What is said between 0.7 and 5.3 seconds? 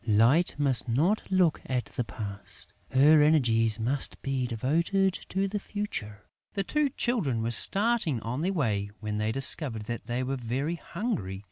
not look at the past. Her energies must be devoted